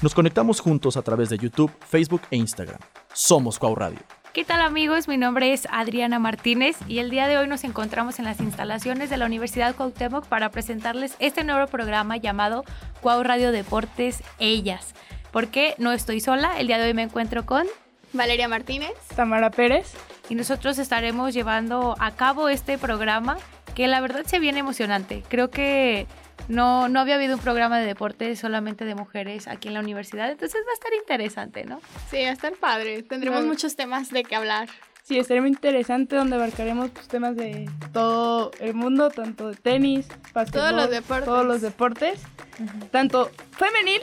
Nos 0.00 0.14
conectamos 0.14 0.60
juntos 0.60 0.96
a 0.96 1.02
través 1.02 1.28
de 1.28 1.38
YouTube, 1.38 1.72
Facebook 1.80 2.22
e 2.30 2.36
Instagram. 2.36 2.78
Somos 3.12 3.58
Cuau 3.58 3.74
Radio. 3.74 3.98
¿Qué 4.32 4.44
tal 4.44 4.60
amigos? 4.60 5.08
Mi 5.08 5.16
nombre 5.16 5.52
es 5.52 5.66
Adriana 5.72 6.20
Martínez 6.20 6.76
y 6.86 7.00
el 7.00 7.10
día 7.10 7.26
de 7.26 7.36
hoy 7.36 7.48
nos 7.48 7.64
encontramos 7.64 8.20
en 8.20 8.24
las 8.24 8.38
instalaciones 8.38 9.10
de 9.10 9.16
la 9.16 9.26
Universidad 9.26 9.74
Cuauhtémoc 9.74 10.24
para 10.26 10.50
presentarles 10.50 11.16
este 11.18 11.42
nuevo 11.42 11.66
programa 11.66 12.16
llamado 12.16 12.64
Cuau 13.00 13.24
Radio 13.24 13.50
Deportes 13.50 14.22
Ellas. 14.38 14.94
Porque 15.32 15.74
no 15.78 15.90
estoy 15.90 16.20
sola, 16.20 16.60
el 16.60 16.68
día 16.68 16.78
de 16.78 16.86
hoy 16.86 16.94
me 16.94 17.02
encuentro 17.02 17.44
con 17.44 17.66
Valeria 18.12 18.46
Martínez, 18.46 18.94
Tamara 19.16 19.50
Pérez 19.50 19.94
y 20.28 20.36
nosotros 20.36 20.78
estaremos 20.78 21.34
llevando 21.34 21.96
a 21.98 22.12
cabo 22.12 22.48
este 22.48 22.78
programa 22.78 23.36
que 23.78 23.86
la 23.86 24.00
verdad 24.00 24.24
se 24.26 24.40
viene 24.40 24.58
emocionante. 24.58 25.22
Creo 25.28 25.50
que 25.50 26.08
no, 26.48 26.88
no 26.88 26.98
había 26.98 27.14
habido 27.14 27.36
un 27.36 27.40
programa 27.40 27.78
de 27.78 27.86
deportes 27.86 28.40
solamente 28.40 28.84
de 28.84 28.96
mujeres 28.96 29.46
aquí 29.46 29.68
en 29.68 29.74
la 29.74 29.78
universidad, 29.80 30.28
entonces 30.32 30.60
va 30.66 30.70
a 30.72 30.74
estar 30.74 30.90
interesante, 30.94 31.64
¿no? 31.64 31.80
Sí, 32.10 32.24
va 32.24 32.30
a 32.30 32.32
estar 32.32 32.52
padre. 32.54 33.04
Tendremos 33.04 33.36
Claro. 33.38 33.46
muchos 33.52 33.76
temas 33.76 34.10
de 34.10 34.24
qué 34.24 34.34
hablar. 34.34 34.68
Sí, 35.04 35.16
estaría 35.16 35.42
muy 35.42 35.50
interesante 35.50 36.16
donde 36.16 36.34
abarcaremos 36.34 36.90
pues, 36.90 37.06
temas 37.06 37.36
de 37.36 37.70
todo 37.92 38.50
el 38.58 38.74
mundo, 38.74 39.10
tanto 39.10 39.50
de 39.50 39.54
tenis, 39.54 40.08
básquetbol, 40.34 40.74
los 40.74 40.90
deportes. 40.90 41.24
todos 41.24 41.46
los 41.46 41.60
deportes, 41.60 42.20
tanto 42.90 43.30
femenil 43.52 44.02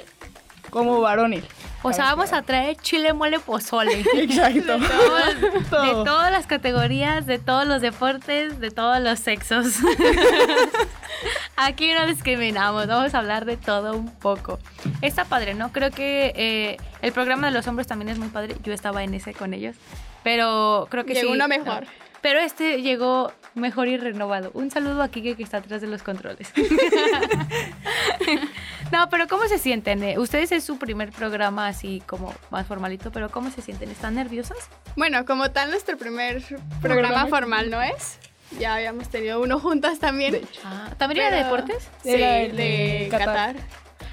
como 0.69 1.02
varonil. 1.02 1.44
O 1.88 1.94
sea, 1.94 2.05
vamos 2.05 2.34
a 2.34 2.41
traer 2.41 2.75
chile 2.77 3.13
mole 3.13 3.39
pozole. 3.39 4.03
Exacto. 4.16 4.80
De 4.80 5.59
Todo. 5.70 6.03
todas 6.03 6.31
las 6.31 6.48
categorías, 6.48 7.25
de 7.27 7.38
todos 7.39 7.67
los 7.67 7.81
deportes, 7.81 8.59
de 8.59 8.71
todos 8.71 8.99
los 8.99 9.20
sexos. 9.20 9.75
Aquí 11.55 11.94
no 11.94 12.05
discriminamos, 12.08 12.88
vamos 12.88 13.13
a 13.13 13.20
hablar 13.20 13.45
de 13.45 13.58
todo 13.58 13.95
un 13.95 14.09
poco. 14.16 14.59
Está 15.02 15.25
padre, 15.25 15.53
¿no? 15.53 15.71
Creo 15.71 15.91
que 15.91 16.34
eh, 16.35 16.77
el 17.02 17.11
programa 17.13 17.48
de 17.48 17.53
los 17.53 17.67
hombres 17.67 17.88
también 17.88 18.09
es 18.09 18.17
muy 18.20 18.27
padre. 18.30 18.55
Yo 18.63 18.73
estaba 18.73 19.03
en 19.03 19.13
ese 19.13 19.33
con 19.33 19.53
ellos, 19.53 19.75
pero 20.23 20.88
creo 20.89 21.06
que 21.06 21.13
Llegó 21.13 21.30
sí. 21.30 21.33
uno 21.36 21.47
mejor. 21.47 21.83
no. 21.83 21.89
Pero 22.26 22.40
este 22.40 22.81
llegó 22.81 23.31
mejor 23.54 23.88
y 23.88 23.98
renovado. 23.98 24.50
Un 24.56 24.72
saludo 24.72 25.04
a 25.04 25.09
Kike 25.09 25.36
que 25.36 25.44
está 25.44 25.58
atrás 25.58 25.80
de 25.80 25.86
los 25.86 26.02
controles. 26.02 26.52
no, 28.92 29.08
pero 29.12 29.28
¿cómo 29.28 29.48
se 29.48 29.59
sienten? 29.59 30.02
eh? 30.02 30.18
Ustedes 30.18 30.52
es 30.52 30.64
su 30.64 30.80
primer 30.80 31.12
programa 31.12 31.68
así 31.68 32.02
como 32.08 32.34
más 32.50 32.66
formalito, 32.66 33.12
pero 33.12 33.30
¿cómo 33.30 33.52
se 33.52 33.62
sienten? 33.62 33.92
¿Están 33.92 34.16
nerviosas? 34.16 34.58
Bueno, 34.96 35.23
como 35.23 35.52
tal, 35.52 35.70
nuestro 35.70 36.00
primer 36.00 36.42
programa 36.81 37.28
formal, 37.28 37.70
¿no 37.70 37.80
es? 37.84 38.18
Ya 38.59 38.73
habíamos 38.73 39.08
tenido 39.09 39.40
uno 39.40 39.59
juntas 39.59 40.00
también. 40.00 40.31
De 40.31 40.40
hecho. 40.40 40.62
Ah, 40.64 40.96
¿También 40.98 41.28
era 41.28 41.36
de 41.36 41.44
Pero- 41.44 41.56
deportes? 41.58 41.90
Sí, 42.02 42.09
de 42.09 43.08
Qatar. 43.12 43.28
Qatar. 43.28 43.56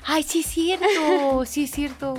Ay, 0.04 0.22
sí 0.22 0.40
es 0.40 0.46
cierto, 0.48 1.44
sí 1.46 1.64
es 1.64 1.70
cierto. 1.70 2.18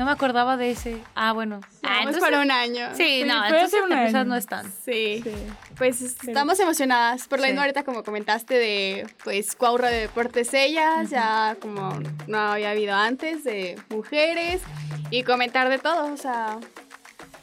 No 0.00 0.06
me 0.06 0.12
acordaba 0.12 0.56
de 0.56 0.70
ese. 0.70 0.96
Ah, 1.14 1.32
bueno. 1.34 1.60
Ah, 1.82 2.00
Vamos 2.06 2.16
para 2.20 2.40
un 2.40 2.50
año. 2.50 2.88
Sí, 2.94 3.20
Sí, 3.20 3.24
no, 3.26 3.44
entonces 3.44 3.82
año. 3.92 4.24
no 4.24 4.34
están. 4.34 4.64
Sí. 4.82 5.20
Sí. 5.22 5.30
Pues 5.76 6.00
estamos 6.00 6.58
emocionadas 6.58 7.28
por 7.28 7.38
la 7.38 7.48
Sí. 7.48 7.52
misma 7.52 7.64
ahorita 7.64 7.84
como 7.84 8.02
comentaste 8.02 8.54
de 8.54 9.06
pues 9.22 9.54
Cuaurra 9.54 9.90
de 9.90 10.00
Deportes 10.00 10.54
Ellas, 10.54 11.10
ya 11.10 11.54
como 11.60 12.00
no 12.28 12.38
había 12.38 12.70
habido 12.70 12.94
antes 12.94 13.44
de 13.44 13.78
mujeres 13.90 14.62
y 15.10 15.22
comentar 15.22 15.68
de 15.68 15.76
todo, 15.78 16.10
o 16.10 16.16
sea, 16.16 16.56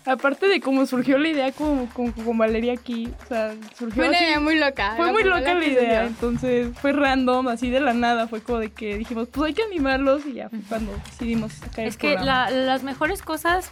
Aparte 0.08 0.47
de 0.47 0.61
cómo 0.61 0.86
surgió 0.86 1.17
la 1.17 1.27
idea 1.27 1.52
con, 1.52 1.88
con, 1.88 2.11
con 2.13 2.38
Valeria 2.38 2.73
aquí, 2.73 3.09
o 3.23 3.27
sea, 3.27 3.53
surgió 3.77 3.95
fue 3.95 4.08
una 4.08 4.17
así- 4.17 4.25
idea 4.25 4.39
muy 4.39 4.58
loca. 4.58 4.94
Fue 4.95 5.11
muy 5.11 5.23
loca 5.23 5.53
la 5.53 5.59
que 5.59 5.67
idea, 5.67 6.05
entonces 6.05 6.69
fue 6.81 6.94
random, 6.94 7.47
así 7.50 7.69
de 7.69 7.80
la 7.81 7.94
nada, 7.94 8.28
fue 8.28 8.41
como 8.41 8.59
de 8.59 8.72
que 8.72 8.97
dijimos, 8.97 9.28
pues 9.31 9.47
hay 9.50 9.53
que 9.53 9.63
animarlos 9.63 10.25
y 10.25 10.33
ya 10.33 10.50
fue 10.50 10.59
cuando 10.69 10.94
decidimos 11.05 11.53
sacar 11.53 11.81
el 11.81 11.88
Es 11.89 11.97
que 11.97 12.13
programa. 12.13 12.50
la- 12.50 12.58
las 12.58 12.83
mejores 12.83 13.22
cosas 13.22 13.69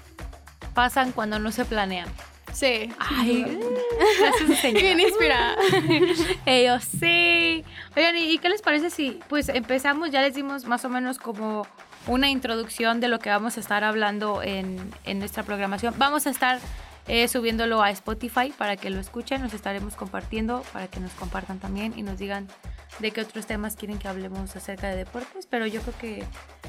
pasan 0.74 1.12
cuando 1.14 1.40
no 1.40 1.52
se 1.52 1.64
planean. 1.66 2.08
Sí. 2.54 2.90
Ay, 3.00 3.46
gracias, 4.20 4.60
señora. 4.60 4.82
Bien 4.82 5.00
inspirada. 5.00 5.56
Ellos 6.46 6.84
sí. 7.00 7.64
Oigan, 7.96 8.16
¿y 8.18 8.32
y 8.34 8.38
qué 8.38 8.50
les 8.50 8.62
parece 8.62 8.90
si 8.90 9.20
pues 9.30 9.50
empezamos? 9.50 10.12
Ya 10.12 10.22
les 10.22 10.36
dimos 10.36 10.66
más 10.66 10.86
o 10.86 10.90
menos 10.90 11.18
como 11.18 11.68
una 12.08 12.30
introducción 12.30 13.00
de 13.00 13.08
lo 13.08 13.20
que 13.20 13.30
vamos 13.30 13.58
a 13.58 13.60
estar 13.60 13.84
hablando 13.84 14.44
en, 14.44 14.78
en 15.06 15.20
nuestra 15.20 15.44
programación. 15.44 15.94
Vamos 15.98 16.28
a 16.28 16.30
estar 16.30 16.60
eh, 17.08 17.28
subiéndolo 17.28 17.84
a 17.84 17.92
Spotify 17.92 18.52
para 18.58 18.78
que 18.78 18.90
lo 18.90 19.00
escuchen. 19.00 19.42
Nos 19.42 19.54
estaremos 19.54 19.96
compartiendo 19.96 20.64
para 20.74 20.88
que 20.88 21.00
nos 21.00 21.12
compartan 21.14 21.60
también 21.60 21.94
y 21.96 22.02
nos 22.02 22.18
digan 22.18 22.48
de 23.00 23.12
qué 23.12 23.22
otros 23.22 23.46
temas 23.46 23.76
quieren 23.76 24.00
que 24.00 24.08
hablemos 24.08 24.56
acerca 24.56 24.90
de 24.90 24.98
deportes. 24.98 25.46
Pero 25.48 25.68
yo 25.68 25.82
creo 25.82 25.98
que 26.00 26.24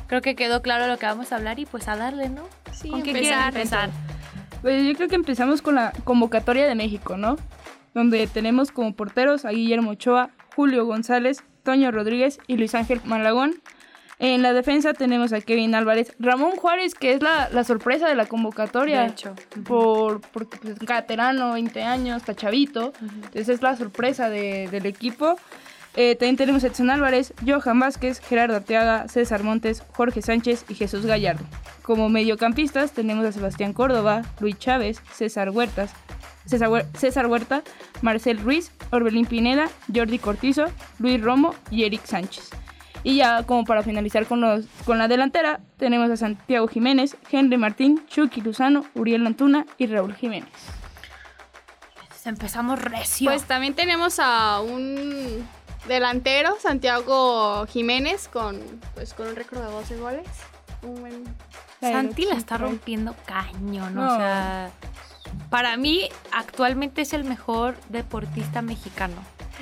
creo 0.06 0.20
que 0.20 0.34
quedó 0.36 0.60
claro 0.60 0.86
lo 0.86 0.98
que 0.98 1.06
vamos 1.06 1.32
a 1.32 1.36
hablar 1.36 1.58
y 1.58 1.64
pues 1.64 1.88
a 1.88 1.96
darle, 1.96 2.28
¿no? 2.28 2.42
Sí, 2.72 2.90
¿Con 2.90 3.02
qué 3.02 3.10
empezar. 3.10 3.54
empezar? 3.54 3.90
Pues 4.60 4.84
yo 4.84 4.94
creo 4.94 5.08
que 5.08 5.14
empezamos 5.14 5.62
con 5.62 5.76
la 5.76 5.92
convocatoria 6.04 6.66
de 6.66 6.74
México, 6.74 7.16
¿no? 7.16 7.36
Donde 7.94 8.26
tenemos 8.26 8.72
como 8.72 8.94
porteros 8.94 9.46
a 9.46 9.50
Guillermo 9.50 9.92
Ochoa, 9.92 10.30
Julio 10.54 10.84
González, 10.84 11.44
Toño 11.62 11.90
Rodríguez 11.90 12.40
y 12.46 12.58
Luis 12.58 12.74
Ángel 12.74 13.00
Malagón. 13.04 13.54
En 14.18 14.40
la 14.42 14.54
defensa 14.54 14.94
tenemos 14.94 15.32
a 15.34 15.40
Kevin 15.42 15.74
Álvarez, 15.74 16.14
Ramón 16.18 16.52
Juárez, 16.52 16.94
que 16.94 17.12
es 17.12 17.22
la, 17.22 17.50
la 17.50 17.64
sorpresa 17.64 18.08
de 18.08 18.14
la 18.14 18.24
convocatoria. 18.26 19.02
De 19.02 19.08
hecho. 19.08 19.34
Por, 19.66 20.20
porque 20.32 20.56
pues, 20.56 20.74
es 20.74 20.86
caterano, 20.86 21.52
20 21.52 21.82
años, 21.82 22.18
está 22.18 22.34
chavito. 22.34 22.92
Entonces 23.02 23.48
es 23.50 23.62
la 23.62 23.76
sorpresa 23.76 24.30
de- 24.30 24.68
del 24.70 24.86
equipo. 24.86 25.36
Eh, 25.98 26.14
también 26.14 26.36
tenemos 26.36 26.62
a 26.64 26.68
Edson 26.68 26.90
Álvarez, 26.90 27.32
Johan 27.46 27.78
Vázquez, 27.80 28.20
Gerardo 28.20 28.56
Arteaga, 28.56 29.06
César 29.08 29.42
Montes, 29.42 29.82
Jorge 29.94 30.20
Sánchez 30.22 30.64
y 30.68 30.74
Jesús 30.74 31.04
Gallardo. 31.06 31.44
Como 31.82 32.08
mediocampistas 32.08 32.92
tenemos 32.92 33.24
a 33.26 33.32
Sebastián 33.32 33.72
Córdoba, 33.72 34.22
Luis 34.40 34.58
Chávez, 34.58 35.00
César 35.12 35.50
Huertas, 35.50 35.90
César, 36.46 36.68
Huer- 36.68 36.86
César 36.96 37.26
Huerta, 37.26 37.62
Marcel 38.02 38.38
Ruiz, 38.38 38.70
Orbelín 38.90 39.26
Pineda, 39.26 39.68
Jordi 39.94 40.18
Cortizo, 40.18 40.66
Luis 40.98 41.20
Romo 41.20 41.54
y 41.70 41.84
Eric 41.84 42.04
Sánchez. 42.04 42.50
Y 43.06 43.18
ya 43.18 43.44
como 43.44 43.64
para 43.64 43.84
finalizar 43.84 44.26
con, 44.26 44.40
los, 44.40 44.64
con 44.84 44.98
la 44.98 45.06
delantera, 45.06 45.60
tenemos 45.76 46.10
a 46.10 46.16
Santiago 46.16 46.66
Jiménez, 46.66 47.16
Henry 47.30 47.56
Martín, 47.56 48.04
Chucky 48.08 48.40
Luzano, 48.40 48.84
Uriel 48.94 49.24
Antuna 49.24 49.64
y 49.78 49.86
Raúl 49.86 50.12
Jiménez. 50.16 50.50
Empezamos 52.24 52.82
recio. 52.82 53.30
Pues 53.30 53.44
también 53.44 53.74
tenemos 53.74 54.18
a 54.18 54.60
un 54.60 55.46
delantero, 55.86 56.56
Santiago 56.60 57.64
Jiménez, 57.68 58.26
con 58.26 58.60
pues 58.94 59.14
con 59.14 59.28
un 59.28 59.36
récord 59.36 59.60
de 59.60 59.70
12 59.70 59.96
goles. 59.98 60.26
Un 60.82 61.00
buen- 61.00 61.24
Santi 61.80 62.24
la 62.24 62.34
está 62.34 62.58
rompiendo 62.58 63.14
cañón, 63.26 63.94
No. 63.94 64.12
o 64.12 64.16
sea, 64.16 64.70
para 65.50 65.76
mí 65.76 66.08
actualmente 66.32 67.02
es 67.02 67.12
el 67.12 67.22
mejor 67.22 67.76
deportista 67.90 68.60
mexicano. 68.62 69.14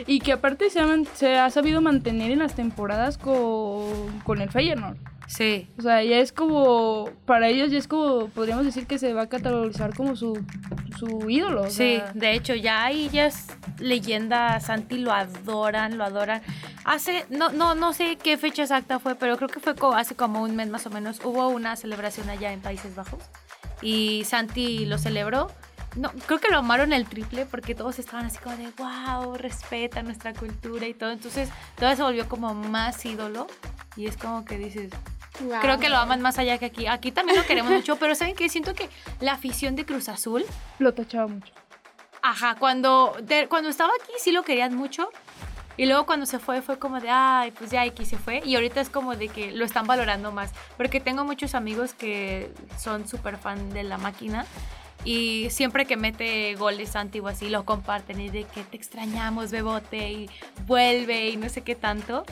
Y 0.06 0.21
que 0.21 0.32
aparte 0.32 0.71
se 0.71 0.81
ha, 0.81 0.87
se 1.15 1.37
ha 1.38 1.50
sabido 1.50 1.81
mantener 1.81 2.31
en 2.31 2.41
las 2.41 2.55
temporadas 2.55 3.19
con, 3.19 4.21
con 4.25 4.41
el 4.41 4.50
Feyenoord. 4.50 4.97
Sí. 5.27 5.69
O 5.78 5.82
sea, 5.82 6.03
ya 6.05 6.19
es 6.19 6.32
como, 6.32 7.09
para 7.25 7.49
ellos 7.49 7.71
ya 7.71 7.78
es 7.78 7.88
como, 7.88 8.28
podríamos 8.28 8.66
decir 8.66 8.87
que 8.87 8.99
se 8.99 9.15
va 9.15 9.22
a 9.22 9.27
categorizar 9.28 9.94
como 9.94 10.16
su, 10.16 10.38
su 10.99 11.31
ídolo. 11.31 11.62
o 11.62 11.71
Sí, 11.71 11.97
sea, 11.97 12.12
de 12.15 12.32
hecho 12.34 12.55
ya 12.55 12.84
ahí 12.84 13.09
ya 13.10 13.27
es 13.27 13.47
leyenda, 13.78 14.60
Santi 14.60 14.99
lo 14.99 15.12
adoran, 15.12 15.97
lo 15.97 16.05
adoran. 16.05 16.43
Hace, 16.84 17.25
no, 17.31 17.49
no, 17.50 17.75
no 17.75 17.94
sé 17.94 18.16
qué 18.22 18.37
fecha 18.37 18.62
exacta 18.62 18.99
fue, 18.99 19.15
pero 19.15 19.37
creo 19.38 19.49
que 19.49 19.61
fue 19.61 19.75
co- 19.75 19.94
hace 19.94 20.15
como 20.15 20.43
un 20.43 20.55
mes 20.56 20.69
más 20.69 20.84
o 20.87 20.91
menos, 20.91 21.21
hubo 21.25 21.49
una 21.49 21.76
celebración 21.76 22.28
allá 22.28 22.53
en 22.53 22.61
Países 22.61 22.94
Bajos 22.94 23.22
y 23.81 24.25
Santi 24.25 24.84
lo 24.84 24.99
celebró. 24.99 25.50
No, 25.97 26.10
creo 26.27 26.41
que 26.41 26.49
lo 26.49 26.59
amaron 26.59 26.93
el 26.93 27.06
triple 27.06 27.47
porque 27.47 27.75
todos 27.75 27.99
estaban 27.99 28.27
así 28.27 28.38
como 28.38 28.56
de 28.56 28.69
wow, 28.77 29.34
respeta 29.37 30.03
nuestra 30.03 30.32
cultura 30.34 30.87
y 30.87 30.94
todo. 30.94 31.10
Entonces 31.10 31.49
todo 31.77 31.94
se 31.94 32.03
volvió 32.03 32.28
como 32.28 32.53
más 32.55 33.05
ídolo 33.06 33.47
y 33.97 34.06
es 34.06 34.16
como 34.16 34.44
que 34.44 34.59
dices, 34.59 34.91
Guau. 35.41 35.60
creo 35.60 35.78
que 35.78 35.88
lo 35.88 35.97
aman 35.99 36.21
más 36.21 36.38
allá 36.38 36.59
que 36.59 36.66
aquí. 36.66 36.87
Aquí 36.88 37.12
también 37.12 37.38
lo 37.38 37.46
queremos 37.46 37.73
mucho, 37.73 37.96
pero 37.96 38.14
¿saben 38.14 38.35
qué? 38.35 38.49
Siento 38.49 38.75
que 38.75 38.88
la 39.20 39.32
afición 39.35 39.76
de 39.76 39.87
Cruz 39.87 40.08
Azul 40.08 40.44
lo 40.81 40.93
tachaba 40.94 41.29
mucho. 41.29 41.52
Ajá, 42.23 42.56
cuando, 42.58 43.14
de- 43.23 43.46
cuando 43.49 43.69
estaba 43.69 43.93
aquí 44.00 44.12
sí 44.19 44.32
lo 44.32 44.43
querían 44.43 44.75
mucho. 44.75 45.11
Y 45.76 45.87
luego 45.87 46.06
cuando 46.06 46.25
se 46.25 46.38
fue 46.38 46.62
fue 46.62 46.79
como 46.79 47.00
de, 47.00 47.11
ay, 47.11 47.50
pues 47.50 47.70
ya 47.70 47.82
aquí 47.82 48.05
se 48.06 48.17
fue. 48.17 48.41
Y 48.44 48.55
ahorita 48.55 48.81
es 48.81 48.88
como 48.88 49.17
de 49.17 49.29
que 49.29 49.50
lo 49.52 49.64
están 49.64 49.87
valorando 49.87 50.31
más. 50.32 50.52
Porque 50.76 51.00
tengo 51.00 51.25
muchos 51.25 51.55
amigos 51.56 51.94
que 51.94 52.52
son 52.79 53.06
súper 53.08 53.37
fan 53.38 53.70
de 53.70 53.82
la 53.82 53.99
máquina. 53.99 54.46
Y 55.05 55.49
siempre 55.51 55.85
que 55.85 55.97
mete 55.97 56.55
goles 56.55 56.91
Santi 56.91 57.21
o 57.21 57.29
así, 57.29 57.49
lo 57.51 57.65
comparten. 57.65 58.21
Y 58.21 58.31
de 58.31 58.45
que 58.45 58.62
te 58.62 58.77
extrañamos, 58.77 59.51
bebote, 59.51 60.12
y 60.12 60.31
vuelve 60.67 61.29
y 61.31 61.37
no 61.37 61.49
sé 61.49 61.62
qué 61.62 61.75
tanto. 61.75 62.25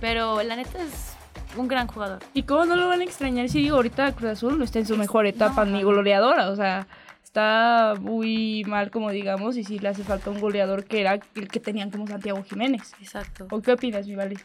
Pero 0.00 0.42
la 0.42 0.56
neta 0.56 0.82
es 0.82 1.16
un 1.56 1.68
gran 1.68 1.86
jugador. 1.86 2.20
¿Y 2.34 2.42
cómo 2.42 2.64
no 2.64 2.76
lo 2.76 2.88
van 2.88 3.00
a 3.00 3.04
extrañar 3.04 3.48
si 3.48 3.60
digo 3.60 3.76
ahorita 3.76 4.12
Cruz 4.12 4.32
Azul 4.32 4.58
no 4.58 4.64
está 4.64 4.78
en 4.78 4.86
su 4.86 4.96
mejor 4.96 5.26
etapa 5.26 5.64
no, 5.64 5.76
ni 5.76 5.82
goleadora? 5.82 6.50
O 6.50 6.56
sea, 6.56 6.86
está 7.22 7.94
muy 8.00 8.64
mal, 8.66 8.90
como 8.90 9.10
digamos, 9.10 9.56
y 9.56 9.64
sí 9.64 9.78
le 9.78 9.88
hace 9.88 10.02
falta 10.02 10.30
un 10.30 10.40
goleador 10.40 10.84
que 10.84 11.00
era 11.00 11.18
el 11.34 11.48
que 11.48 11.60
tenían 11.60 11.90
como 11.90 12.06
Santiago 12.06 12.42
Jiménez. 12.42 12.92
Exacto. 13.00 13.46
¿O 13.50 13.60
qué 13.60 13.72
opinas, 13.72 14.06
mi 14.06 14.14
Vale? 14.14 14.36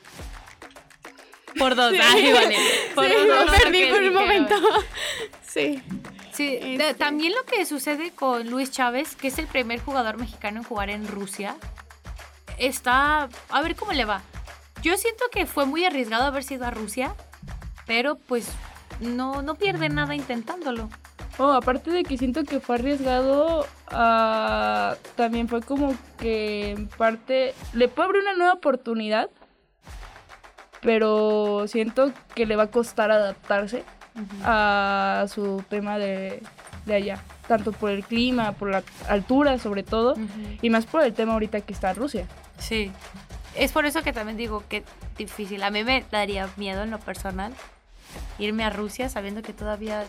Por 1.58 1.76
dos, 1.76 1.94
ay, 2.14 2.32
vale. 2.34 2.58
Por 2.96 3.06
Sí, 3.06 3.12
dos, 3.14 3.28
me 3.28 3.46
no 3.46 3.52
sé 3.54 3.60
perdí 3.64 3.86
por 3.86 4.02
un 4.04 4.10
dije, 4.48 4.56
sí. 5.48 5.84
Sí, 6.34 6.58
Este- 6.62 6.94
también 6.94 7.34
lo 7.34 7.44
que 7.44 7.66
sucede 7.66 8.12
con 8.12 8.50
Luis 8.50 8.72
Chávez, 8.72 9.16
que 9.16 9.28
es 9.28 9.38
el 9.38 9.48
primer 9.48 9.80
jugador 9.82 10.18
mexicano 10.18 10.60
en 10.60 10.64
jugar 10.64 10.90
en 10.90 11.08
Rusia, 11.08 11.56
está... 12.58 13.28
A 13.50 13.62
ver 13.62 13.76
cómo 13.76 13.92
le 13.92 14.06
va. 14.06 14.22
Yo 14.82 14.98
siento 14.98 15.26
que 15.32 15.46
fue 15.46 15.66
muy 15.66 15.86
arriesgado 15.86 16.24
haber 16.24 16.44
sido 16.44 16.66
a 16.66 16.72
Rusia, 16.72 17.14
pero 17.86 18.16
pues 18.16 18.48
no, 19.00 19.42
no 19.42 19.56
pierde 19.56 19.90
nada 19.90 20.16
intentándolo. 20.16 20.90
Oh, 21.38 21.52
aparte 21.52 21.92
de 21.92 22.04
que 22.04 22.18
siento 22.18 22.44
que 22.44 22.60
fue 22.60 22.76
arriesgado, 22.76 23.66
ah, 23.88 24.96
también 25.16 25.48
fue 25.48 25.62
como 25.62 25.96
que 26.20 26.72
en 26.72 26.88
parte 26.88 27.54
le 27.74 27.88
puede 27.88 28.08
abrir 28.08 28.22
una 28.22 28.34
nueva 28.34 28.54
oportunidad, 28.54 29.30
pero 30.82 31.66
siento 31.68 32.12
que 32.36 32.46
le 32.46 32.56
va 32.56 32.64
a 32.64 32.68
costar 32.68 33.12
adaptarse 33.12 33.84
a 34.44 35.26
su 35.30 35.64
tema 35.70 35.98
de, 35.98 36.42
de 36.86 36.94
allá, 36.94 37.24
tanto 37.48 37.72
por 37.72 37.92
el 37.92 38.04
clima, 38.04 38.52
por 38.54 38.72
la 38.72 38.84
altura 39.08 39.58
sobre 39.60 39.84
todo, 39.84 40.16
y 40.62 40.70
más 40.70 40.86
por 40.86 41.04
el 41.04 41.14
tema 41.14 41.34
ahorita 41.34 41.62
que 41.62 41.74
está 41.74 41.94
Rusia. 41.94 42.28
Sí. 42.58 42.92
Es 43.56 43.72
por 43.72 43.86
eso 43.86 44.02
que 44.02 44.14
también 44.14 44.38
digo 44.38 44.64
que 44.70 44.84
difícil. 45.18 45.62
A 45.64 45.72
mí 45.72 45.84
me 45.84 46.06
daría 46.10 46.50
miedo 46.58 46.84
en 46.84 46.92
lo 46.92 47.00
personal 47.00 47.54
irme 48.40 48.64
a 48.64 48.70
Rusia 48.70 49.10
sabiendo 49.10 49.42
que 49.42 49.54
todavía 49.54 50.06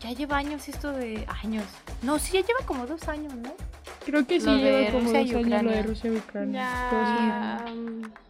ya 0.00 0.10
lleva 0.10 0.36
años 0.36 0.68
esto 0.68 0.92
de 0.92 1.26
años. 1.42 1.64
No, 2.02 2.18
sí, 2.18 2.32
ya 2.34 2.40
lleva 2.40 2.60
como 2.66 2.86
dos 2.86 3.08
años, 3.08 3.34
¿no? 3.34 3.52
Creo 4.04 4.26
que 4.26 4.40
sí 4.40 4.46
Lo 4.46 4.56
lleva 4.56 4.90
como 4.90 5.04
Rusia 5.04 5.20
y 5.20 5.30
dos 5.32 5.44
años 5.44 5.62
lo 5.62 5.70
de. 5.70 5.82
Rusia 5.82 6.10
y 6.12 6.16
Ucrania. 6.16 6.60
Ya. 6.62 7.64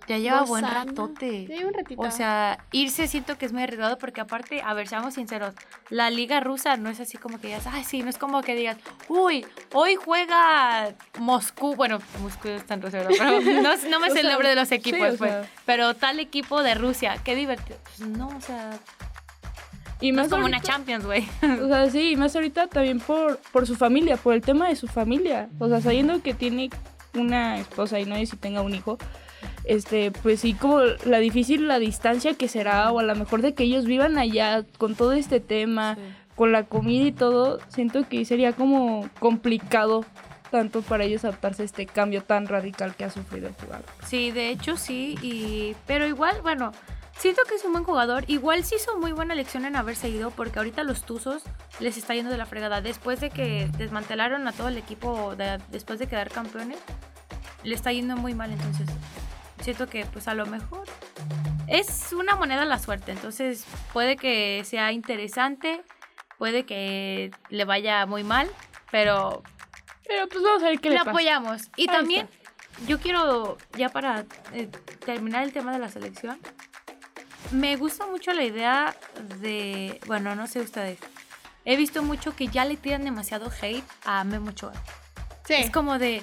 Ya 0.07 0.19
lleva 0.19 0.41
dos 0.41 0.49
buen 0.51 0.65
años. 0.65 0.87
ratote. 0.87 1.47
Sí, 1.47 1.65
un 1.65 1.73
ratito. 1.73 2.03
O 2.03 2.11
sea, 2.11 2.59
irse 2.73 3.09
siento 3.09 3.39
que 3.39 3.47
es 3.47 3.53
muy 3.53 3.63
arriesgado 3.63 3.97
porque 3.99 4.21
aparte, 4.21 4.61
a 4.63 4.75
ver, 4.75 4.87
seamos 4.87 5.15
sinceros, 5.15 5.55
la 5.89 6.11
liga 6.11 6.41
rusa 6.41 6.77
no 6.77 6.91
es 6.91 7.01
así 7.01 7.17
como 7.17 7.41
que 7.41 7.49
digas, 7.49 7.67
ay, 7.67 7.85
sí, 7.85 8.03
no 8.03 8.11
es 8.11 8.19
como 8.19 8.43
que 8.43 8.55
digas, 8.55 8.77
uy, 9.09 9.47
hoy 9.73 9.95
juega 9.97 10.93
Moscú, 11.19 11.75
bueno, 11.75 12.01
Moscú 12.21 12.49
está 12.49 12.75
en 12.75 12.83
Rusia, 12.83 13.01
¿verdad? 13.01 13.15
pero 13.17 13.63
no, 13.63 13.77
no 13.91 14.01
me 14.01 14.11
sé 14.11 14.21
el 14.21 14.27
sea, 14.27 14.31
nombre 14.33 14.49
de 14.51 14.55
los 14.57 14.73
equipos, 14.73 15.17
pues, 15.17 15.31
sea. 15.31 15.49
pero 15.65 15.95
tal 15.95 16.21
equipo 16.21 16.63
de 16.63 16.75
Rusia, 16.75 17.17
qué 17.25 17.35
divertido. 17.35 17.79
Pues 17.97 18.09
no, 18.09 18.29
o 18.29 18.41
sea, 18.41 18.79
Y 20.05 20.13
no 20.13 20.17
más 20.17 20.27
es 20.27 20.31
como 20.33 20.45
una 20.47 20.57
ahorita- 20.59 20.73
Champions, 20.73 21.07
güey. 21.07 21.25
O 21.63 21.69
sea, 21.69 21.91
sí, 21.91 22.11
y 22.13 22.17
más 22.17 22.35
ahorita 22.35 22.67
también 22.69 23.01
por, 23.01 23.39
por 23.53 23.67
su 23.67 23.75
familia, 23.77 24.17
por 24.17 24.35
el 24.35 24.41
tema 24.43 24.69
de 24.69 24.77
su 24.77 24.87
familia. 24.87 25.49
O 25.59 25.69
sea, 25.69 25.81
sabiendo 25.81 26.21
que 26.23 26.35
tiene 26.35 26.71
una 27.15 27.59
esposa 27.59 27.99
y 28.01 28.05
no 28.05 28.17
sé 28.17 28.27
si 28.27 28.37
tenga 28.37 28.61
un 28.63 28.75
hijo, 28.75 28.99
este, 29.65 30.11
pues 30.11 30.41
sí, 30.41 30.55
como 30.55 30.81
la 31.07 31.19
difícil 31.19 31.69
la 31.69 31.79
distancia 31.79 32.35
que 32.35 32.49
será, 32.49 32.91
o 32.93 32.99
a 32.99 33.03
lo 33.03 33.15
mejor 33.15 33.41
de 33.43 33.55
que 33.55 33.65
ellos 33.65 33.87
vivan 33.87 34.19
allá 34.19 34.65
con 34.79 34.95
todo 34.95 35.13
este 35.13 35.41
tema, 35.41 35.97
con 36.35 36.53
la 36.53 36.65
comida 36.65 37.05
y 37.05 37.13
todo, 37.13 37.61
siento 37.69 38.07
que 38.09 38.25
sería 38.25 38.53
como 38.53 39.09
complicado 39.21 40.05
tanto 40.51 40.83
para 40.83 41.05
ellos 41.05 41.25
adaptarse 41.25 41.63
a 41.63 41.65
este 41.65 41.87
cambio 41.87 42.23
tan 42.23 42.47
radical 42.47 42.95
que 42.95 43.05
ha 43.05 43.11
sufrido 43.11 43.49
el 43.49 43.55
jugador. 43.55 43.85
Sí, 44.07 44.31
de 44.31 44.51
hecho 44.51 44.77
sí, 44.77 45.17
y 45.23 45.75
pero 45.87 46.07
igual, 46.07 46.37
bueno, 46.43 46.73
siento 47.19 47.43
que 47.49 47.55
es 47.55 47.65
un 47.65 47.73
buen 47.73 47.85
jugador. 47.85 48.25
Igual 48.29 48.65
sí 48.65 48.77
hizo 48.77 48.97
muy 48.99 49.13
buena 49.13 49.35
elección 49.35 49.65
en 49.65 49.77
haberse 49.77 50.09
ido, 50.09 50.31
porque 50.31 50.59
ahorita 50.59 50.83
los 50.83 51.05
Tuzos 51.05 51.43
les 51.81 51.97
está 51.97 52.15
yendo 52.15 52.31
de 52.31 52.37
la 52.39 52.47
fregada. 52.47 52.81
Después 52.81 53.21
de 53.21 53.31
que 53.31 53.69
desmantelaron 53.79 54.47
a 54.49 54.53
todo 54.53 54.69
el 54.69 54.77
equipo, 54.79 55.35
de- 55.37 55.61
después 55.71 55.99
de 55.99 56.07
quedar 56.07 56.31
campeones, 56.31 56.79
le 57.63 57.75
está 57.75 57.93
yendo 57.93 58.17
muy 58.17 58.35
mal. 58.35 58.51
Entonces, 58.53 58.89
siento 59.63 59.87
que 59.89 60.05
pues 60.07 60.29
a 60.29 60.35
lo 60.35 60.47
mejor 60.47 60.85
es 61.67 62.13
una 62.13 62.37
moneda 62.37 62.63
a 62.63 62.67
la 62.67 62.79
suerte. 62.79 63.13
Entonces, 63.13 63.65
puede 63.93 64.17
que 64.17 64.63
sea 64.65 64.93
interesante, 64.93 65.83
puede 66.39 66.65
que 66.67 67.31
le 67.49 67.65
vaya 67.65 68.05
muy 68.07 68.23
mal, 68.25 68.51
pero 68.91 69.43
Pero 70.07 70.29
pues 70.29 70.43
vamos 70.43 70.63
a 70.63 70.69
ver 70.69 70.81
qué 70.81 70.89
le 70.91 70.97
le 70.97 70.99
pasa. 71.01 71.11
apoyamos. 71.11 71.63
Y 71.77 71.83
Ahí 71.83 71.87
también, 71.97 72.29
yo 72.87 72.99
quiero, 73.01 73.57
ya 73.79 73.89
para 73.89 74.27
eh, 74.53 74.69
terminar 75.07 75.45
el 75.45 75.53
tema 75.53 75.73
de 75.73 75.79
la 75.79 75.89
selección, 75.89 76.39
me 77.51 77.77
gusta 77.77 78.07
mucho 78.07 78.33
la 78.33 78.45
idea 78.45 78.95
de, 79.41 80.01
bueno, 80.07 80.35
no 80.35 80.47
sé 80.47 80.61
ustedes, 80.61 80.99
he 81.65 81.77
visto 81.77 82.03
mucho 82.03 82.35
que 82.37 82.49
ya 82.49 82.65
le 82.65 82.77
tiran 82.77 83.05
demasiado 83.05 83.51
hate 83.61 83.85
a 84.05 84.25
Memo 84.25 84.51
Ochoa. 84.51 84.73
sí. 85.47 85.55
Es 85.55 85.71
como 85.71 85.99
de, 85.99 86.23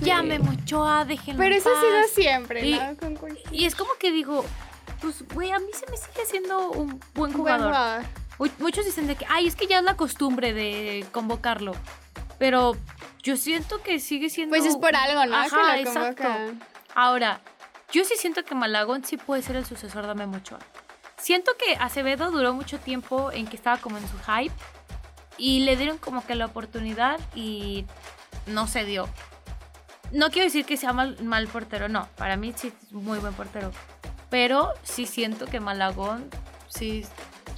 ya 0.00 0.22
Memo 0.22 0.50
Ochoa, 0.52 1.04
déjenlo 1.04 1.38
Pero 1.40 1.54
en 1.54 1.60
eso 1.60 1.70
ha 1.74 1.80
sido 1.80 2.00
paz". 2.02 2.10
siempre, 2.14 2.66
Y- 2.66 2.78
¿no? 2.78 2.96
Con 2.96 3.16
cualquier 3.16 3.54
Y 3.54 3.64
es 3.66 3.74
como 3.74 3.90
que 4.00 4.10
digo, 4.12 4.44
pues, 5.00 5.24
güey, 5.34 5.50
a 5.52 5.58
mí 5.58 5.66
se 5.72 5.90
me 5.90 5.96
sigue 5.96 6.24
siendo 6.26 6.70
un 6.70 6.88
buen 6.88 7.00
buen 7.14 7.32
jugador. 7.32 7.68
jugador. 7.68 8.04
Mu- 8.38 8.48
Muchos 8.58 8.84
dicen 8.84 9.06
de 9.06 9.14
que, 9.16 9.26
ay, 9.28 9.46
es 9.46 9.56
que 9.56 9.66
ya 9.66 9.78
es 9.78 9.84
la 9.84 9.96
costumbre 9.96 10.52
de 10.52 11.04
convocarlo. 11.12 11.72
Pero 12.38 12.76
yo 13.22 13.36
siento 13.36 13.80
que 13.82 14.00
sigue 14.00 14.28
siendo. 14.30 14.56
Pues 14.56 14.64
es 14.66 14.76
por 14.76 14.96
algo, 14.96 15.24
¿no? 15.26 15.36
Ajá, 15.36 15.76
que 15.76 15.82
lo 15.84 15.90
exacto. 15.90 16.24
Ahora, 16.94 17.40
yo 17.92 18.04
sí 18.04 18.14
siento 18.16 18.44
que 18.44 18.54
Malagón 18.54 19.04
sí 19.04 19.16
puede 19.16 19.42
ser 19.42 19.56
el 19.56 19.64
sucesor 19.66 20.06
de 20.06 20.14
Memo 20.14 20.36
Ochoa. 20.38 20.58
Siento 21.18 21.52
que 21.56 21.76
Acevedo 21.76 22.30
duró 22.30 22.52
mucho 22.54 22.78
tiempo 22.78 23.30
en 23.32 23.46
que 23.46 23.56
estaba 23.56 23.76
como 23.78 23.98
en 23.98 24.08
su 24.08 24.18
hype 24.18 24.54
y 25.38 25.60
le 25.60 25.76
dieron 25.76 25.98
como 25.98 26.24
que 26.26 26.34
la 26.34 26.46
oportunidad 26.46 27.20
y 27.34 27.86
no 28.46 28.66
se 28.66 28.84
dio. 28.84 29.08
No 30.10 30.30
quiero 30.30 30.46
decir 30.46 30.64
que 30.64 30.76
sea 30.76 30.92
mal, 30.92 31.16
mal 31.22 31.46
portero, 31.48 31.88
no. 31.88 32.08
Para 32.16 32.36
mí 32.36 32.52
sí 32.56 32.68
es 32.82 32.92
muy 32.92 33.18
buen 33.18 33.34
portero. 33.34 33.70
Pero 34.30 34.72
sí 34.82 35.06
siento 35.06 35.46
que 35.46 35.60
Malagón 35.60 36.28
sí, 36.68 37.04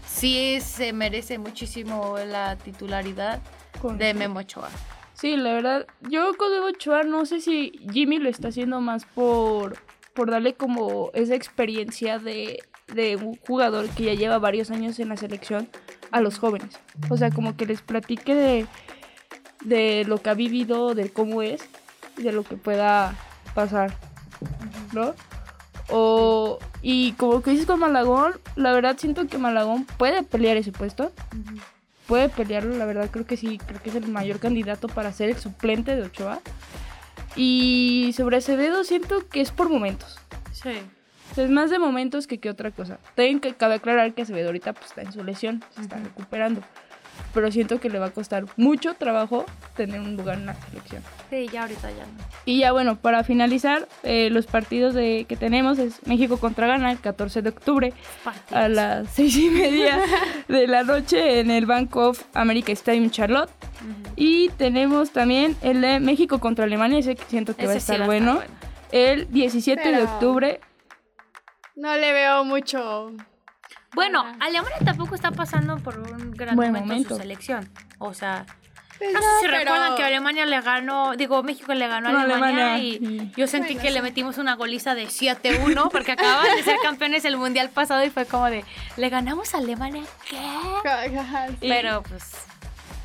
sí 0.06 0.60
se 0.60 0.92
merece 0.92 1.38
muchísimo 1.38 2.16
la 2.18 2.56
titularidad 2.56 3.40
Con- 3.80 3.96
de 3.98 4.12
Memo 4.14 4.40
Ochoa. 4.40 4.68
Sí, 5.14 5.36
la 5.36 5.52
verdad, 5.52 5.86
yo 6.00 6.36
con 6.36 6.50
Bebo 6.50 6.66
Ochoa 6.66 7.02
no 7.04 7.24
sé 7.24 7.40
si 7.40 7.72
Jimmy 7.92 8.18
lo 8.18 8.28
está 8.28 8.48
haciendo 8.48 8.80
más 8.80 9.04
por, 9.06 9.78
por 10.14 10.30
darle 10.30 10.54
como 10.54 11.10
esa 11.14 11.34
experiencia 11.34 12.18
de, 12.18 12.62
de 12.92 13.16
un 13.16 13.36
jugador 13.36 13.88
que 13.90 14.04
ya 14.04 14.14
lleva 14.14 14.38
varios 14.38 14.70
años 14.70 14.98
en 14.98 15.08
la 15.08 15.16
selección 15.16 15.68
a 16.10 16.20
los 16.20 16.38
jóvenes. 16.38 16.78
O 17.10 17.16
sea, 17.16 17.30
como 17.30 17.56
que 17.56 17.66
les 17.66 17.82
platique 17.82 18.34
de, 18.34 18.66
de 19.64 20.04
lo 20.04 20.18
que 20.18 20.30
ha 20.30 20.34
vivido, 20.34 20.94
de 20.94 21.10
cómo 21.10 21.42
es, 21.42 21.68
de 22.16 22.32
lo 22.32 22.44
que 22.44 22.56
pueda 22.56 23.14
pasar, 23.54 23.96
¿no? 24.92 25.14
O, 25.90 26.58
y 26.80 27.12
como 27.12 27.42
que 27.42 27.50
dices 27.50 27.66
con 27.66 27.80
Malagón, 27.80 28.34
la 28.56 28.72
verdad 28.72 28.96
siento 28.98 29.26
que 29.26 29.36
Malagón 29.36 29.84
puede 29.84 30.22
pelear 30.22 30.56
ese 30.56 30.72
puesto 30.72 31.12
puede 32.06 32.28
pelearlo, 32.28 32.76
la 32.76 32.86
verdad 32.86 33.08
creo 33.10 33.26
que 33.26 33.36
sí, 33.36 33.58
creo 33.58 33.80
que 33.82 33.90
es 33.90 33.96
el 33.96 34.08
mayor 34.08 34.38
candidato 34.38 34.88
para 34.88 35.12
ser 35.12 35.30
el 35.30 35.36
suplente 35.36 35.96
de 35.96 36.02
Ochoa. 36.02 36.40
Y 37.36 38.12
sobre 38.16 38.36
Acevedo 38.38 38.84
siento 38.84 39.28
que 39.28 39.40
es 39.40 39.50
por 39.50 39.68
momentos. 39.68 40.18
Sí. 40.52 40.72
Es 41.36 41.50
más 41.50 41.70
de 41.70 41.78
momentos 41.78 42.26
que 42.26 42.38
que 42.38 42.50
otra 42.50 42.70
cosa. 42.70 42.98
También 43.14 43.40
que 43.40 43.54
cabe 43.54 43.74
aclarar 43.74 44.14
que 44.14 44.22
Acevedo 44.22 44.46
ahorita 44.46 44.72
pues, 44.72 44.86
está 44.86 45.02
en 45.02 45.12
su 45.12 45.24
lesión, 45.24 45.64
se 45.74 45.82
está 45.82 45.96
recuperando. 45.98 46.62
Pero 47.32 47.50
siento 47.50 47.80
que 47.80 47.90
le 47.90 47.98
va 47.98 48.06
a 48.06 48.10
costar 48.10 48.46
mucho 48.56 48.94
trabajo 48.94 49.44
tener 49.76 50.00
un 50.00 50.16
lugar 50.16 50.38
en 50.38 50.46
la 50.46 50.54
selección. 50.54 51.02
Sí, 51.30 51.48
ya 51.52 51.62
ahorita 51.62 51.90
ya 51.90 52.04
no. 52.04 52.24
Y 52.44 52.58
ya 52.60 52.72
bueno, 52.72 52.96
para 52.96 53.24
finalizar, 53.24 53.88
eh, 54.02 54.28
los 54.30 54.46
partidos 54.46 54.94
de, 54.94 55.26
que 55.28 55.36
tenemos 55.36 55.78
es 55.78 56.06
México 56.06 56.38
contra 56.38 56.66
Ghana 56.66 56.92
el 56.92 57.00
14 57.00 57.42
de 57.42 57.48
octubre 57.48 57.92
Partidos. 58.22 58.52
a 58.52 58.68
las 58.68 59.10
seis 59.14 59.36
y 59.36 59.50
media 59.50 60.00
de 60.48 60.66
la 60.66 60.82
noche 60.82 61.40
en 61.40 61.50
el 61.50 61.66
Bank 61.66 61.94
of 61.96 62.22
America 62.34 62.72
Stadium 62.72 63.10
Charlotte. 63.10 63.50
Y 64.16 64.48
tenemos 64.50 65.10
también 65.10 65.56
el 65.62 65.80
de 65.80 66.00
México 66.00 66.38
contra 66.38 66.64
Alemania, 66.64 67.00
ese 67.00 67.16
que 67.16 67.24
siento 67.24 67.54
que 67.54 67.66
va 67.66 67.72
a 67.72 67.74
sí 67.74 67.92
estar 67.92 68.06
bueno. 68.06 68.40
El 68.92 69.30
17 69.30 69.92
de 69.92 70.02
octubre. 70.04 70.60
No 71.74 71.96
le 71.96 72.12
veo 72.12 72.44
mucho. 72.44 73.12
Bueno. 73.94 74.24
Alemania 74.40 74.78
tampoco 74.84 75.14
está 75.14 75.30
pasando 75.30 75.76
por 75.78 75.98
un 75.98 76.30
gran 76.32 76.56
Buen 76.56 76.68
momento, 76.72 76.84
en 76.84 76.88
momento. 76.88 77.14
su 77.16 77.20
selección. 77.20 77.68
O 77.98 78.12
sea, 78.14 78.44
Pues 78.98 79.12
no 79.12 79.20
sé 79.20 79.26
si 79.40 79.46
pero- 79.46 79.58
recuerdan 79.58 79.96
que 79.96 80.04
Alemania 80.04 80.46
le 80.46 80.60
ganó, 80.60 81.16
digo, 81.16 81.42
México 81.42 81.74
le 81.74 81.88
ganó 81.88 82.08
a 82.16 82.22
Alemania, 82.22 82.74
Alemania, 82.74 82.78
y 82.78 82.98
sí. 82.98 83.32
yo 83.36 83.46
sentí 83.46 83.74
Bueno, 83.74 83.82
que 83.82 83.90
le 83.90 84.02
metimos 84.02 84.38
una 84.38 84.54
goliza 84.54 84.94
de 84.94 85.06
7-1 85.08 85.90
porque 85.90 86.12
acababan 86.12 86.54
de 86.56 86.62
ser 86.62 86.76
campeones 86.82 87.24
el 87.24 87.36
mundial 87.36 87.70
pasado 87.70 88.04
y 88.04 88.10
fue 88.10 88.24
como 88.26 88.46
de, 88.50 88.64
¿le 88.96 89.08
ganamos 89.08 89.54
a 89.54 89.58
Alemania? 89.58 90.02
¿Qué? 90.28 90.38
Sí. 91.60 91.66
Pero 91.68 92.02
pues, 92.02 92.32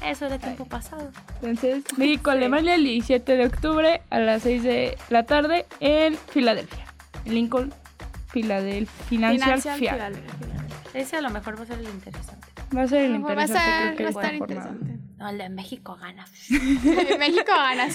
eso 0.05 0.27
era 0.27 0.37
tiempo 0.37 0.65
pasado. 0.65 1.11
Entonces, 1.41 1.83
México-Alemania 1.97 2.75
el 2.75 2.83
17 2.83 3.35
de 3.37 3.45
octubre 3.47 4.01
a 4.11 4.19
las 4.19 4.43
6 4.43 4.61
de 4.63 4.97
la 5.09 5.23
tarde 5.23 5.65
en 5.79 6.15
Filadelfia. 6.17 6.85
Lincoln, 7.25 7.73
Filadelfia. 8.27 9.05
Financial, 9.07 9.41
Financial 9.61 9.77
Fiat. 9.79 9.93
Filadelfia. 9.95 10.48
Ese 10.93 11.17
a 11.17 11.21
lo 11.21 11.29
mejor 11.29 11.57
va 11.59 11.63
a 11.63 11.65
ser 11.67 11.79
el 11.79 11.85
interesante. 11.89 12.47
Va 12.75 12.81
a 12.83 12.87
ser 12.87 13.01
el 13.03 13.11
Va 13.11 13.15
a 13.15 13.31
interesante, 13.31 13.53
estar, 13.59 13.95
creo 13.95 13.95
que 13.95 14.03
va 14.03 14.07
a 14.07 14.09
esta 14.09 14.21
estar 14.21 14.33
interesante. 14.35 14.99
No, 15.17 15.29
el 15.29 15.37
de 15.37 15.49
México 15.49 15.97
gana. 16.01 16.25
México 17.19 17.51
gana 17.51 17.87
5-0. 17.89 17.91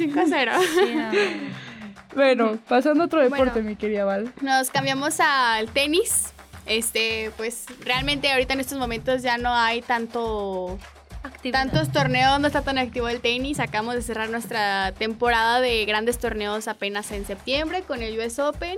Sí, 0.75 0.95
no. 0.95 2.15
Bueno, 2.15 2.59
pasando 2.69 3.03
a 3.03 3.07
otro 3.07 3.21
deporte, 3.23 3.55
Bueno. 3.55 3.69
mi 3.71 3.77
querida 3.77 4.05
Val. 4.05 4.33
Nos 4.41 4.71
cambiamos 4.71 5.19
al 5.21 5.69
tenis. 5.71 6.33
Este, 6.67 7.31
pues 7.37 7.67
realmente 7.85 8.31
ahorita 8.31 8.55
en 8.55 8.61
estos 8.61 8.79
momentos 8.79 9.23
ya 9.23 9.37
no 9.37 9.53
hay 9.55 9.83
tanto 9.83 10.79
Actividad. 11.23 11.61
tantos 11.65 11.93
torneos, 11.93 12.39
no 12.41 12.47
está 12.47 12.63
tan 12.63 12.79
activo 12.79 13.09
el 13.09 13.21
tenis. 13.21 13.59
Acabamos 13.61 13.97
de 13.97 14.03
cerrar 14.03 14.31
nuestra 14.31 14.93
temporada 14.93 15.61
de 15.61 15.85
grandes 15.87 16.19
torneos 16.19 16.69
apenas 16.69 17.11
en 17.13 17.27
septiembre 17.27 17.83
con 17.83 18.03
el 18.03 18.19
US 18.19 18.39
Open, 18.39 18.77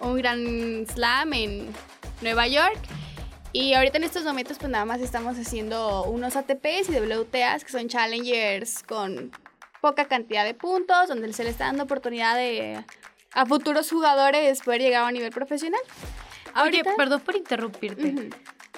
un 0.00 0.16
gran 0.16 0.86
slam 0.86 1.32
en 1.32 1.66
Nueva 2.22 2.46
York. 2.46 2.78
Y 3.52 3.74
ahorita 3.74 3.96
en 3.98 4.04
estos 4.04 4.24
momentos 4.24 4.58
pues 4.58 4.70
nada 4.70 4.84
más 4.84 5.00
estamos 5.00 5.36
haciendo 5.38 6.04
unos 6.04 6.36
ATPs 6.36 6.90
y 6.90 6.98
WTAs 7.00 7.64
que 7.64 7.70
son 7.72 7.88
challengers 7.88 8.82
con 8.82 9.32
poca 9.80 10.06
cantidad 10.06 10.44
de 10.44 10.54
puntos, 10.54 11.08
donde 11.08 11.32
se 11.32 11.44
le 11.44 11.50
está 11.50 11.64
dando 11.66 11.84
oportunidad 11.84 12.36
de 12.36 12.84
a 13.32 13.46
futuros 13.46 13.90
jugadores 13.90 14.60
poder 14.62 14.80
llegar 14.82 15.04
a 15.04 15.06
un 15.08 15.14
nivel 15.14 15.30
profesional. 15.30 15.80
Oye, 16.48 16.78
Ahorita- 16.80 16.94
perdón 16.96 17.20
por 17.20 17.36
interrumpirte. 17.36 18.08
Ujú. 18.08 18.30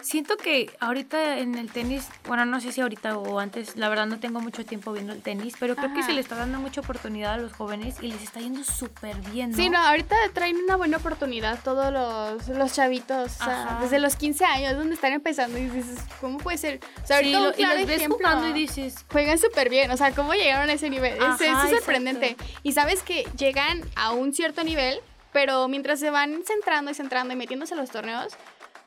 Siento 0.02 0.36
que 0.36 0.70
ahorita 0.80 1.38
en 1.38 1.54
el 1.56 1.70
tenis, 1.70 2.06
bueno, 2.26 2.44
no 2.46 2.60
sé 2.60 2.72
si 2.72 2.80
ahorita 2.80 3.16
o 3.18 3.38
antes, 3.38 3.76
la 3.76 3.88
verdad 3.88 4.06
no 4.06 4.18
tengo 4.18 4.40
mucho 4.40 4.64
tiempo 4.64 4.92
viendo 4.92 5.12
el 5.12 5.22
tenis, 5.22 5.54
pero 5.60 5.76
creo 5.76 5.92
que 5.92 6.00
Ajá. 6.00 6.06
se 6.08 6.12
le 6.14 6.20
está 6.20 6.36
dando 6.36 6.58
mucha 6.58 6.80
oportunidad 6.80 7.34
a 7.34 7.36
los 7.38 7.52
jóvenes 7.52 7.96
y 8.00 8.08
les 8.08 8.22
está 8.22 8.40
yendo 8.40 8.64
súper 8.64 9.16
bien, 9.30 9.50
¿no? 9.50 9.56
Sí, 9.56 9.68
no, 9.68 9.78
ahorita 9.78 10.16
traen 10.32 10.56
una 10.56 10.76
buena 10.76 10.96
oportunidad 10.96 11.58
todos 11.62 11.92
los, 11.92 12.48
los 12.48 12.72
chavitos, 12.74 13.40
o 13.40 13.44
sea, 13.44 13.78
desde 13.82 13.98
los 13.98 14.16
15 14.16 14.44
años, 14.44 14.76
donde 14.76 14.94
están 14.94 15.12
empezando 15.12 15.58
y 15.58 15.68
dices, 15.68 15.98
¿cómo 16.20 16.38
puede 16.38 16.58
ser? 16.58 16.80
O 17.02 17.06
sea, 17.06 17.18
Sí, 17.18 17.32
ahorita 17.34 17.38
un 17.38 17.44
lo- 17.44 17.50
y 17.50 17.54
claro 17.54 17.78
los 17.78 17.86
ves 17.86 17.96
ejemplo, 17.96 18.16
jugando 18.28 18.48
y 18.48 18.52
dices, 18.60 19.04
juegan 19.12 19.38
súper 19.38 19.68
bien, 19.68 19.90
o 19.90 19.96
sea, 19.96 20.12
¿cómo 20.12 20.32
llegaron 20.34 20.70
a 20.70 20.72
ese 20.72 20.88
nivel? 20.88 21.14
Es- 21.14 21.22
Ajá, 21.22 21.34
es, 21.34 21.40
exacto. 21.42 21.76
sorprendente. 21.76 22.36
Y 22.62 22.72
sabes 22.72 23.02
que 23.02 23.24
llegan 23.36 23.82
a 23.96 24.12
un 24.12 24.32
cierto 24.32 24.64
nivel, 24.64 24.98
pero 25.32 25.68
mientras 25.68 26.00
se 26.00 26.10
van 26.10 26.42
centrando 26.46 26.90
y 26.90 26.94
centrando 26.94 27.34
y 27.34 27.36
metiéndose 27.36 27.74
a 27.74 27.76
los 27.76 27.90
torneos, 27.90 28.32